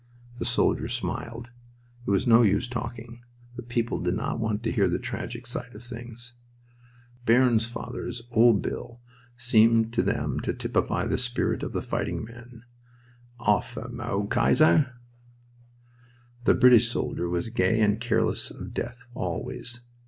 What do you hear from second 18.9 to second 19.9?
always.